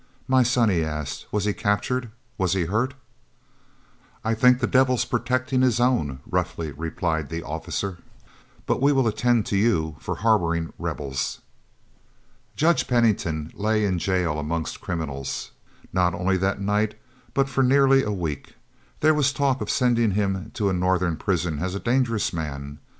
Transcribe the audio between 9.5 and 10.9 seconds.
you for harboring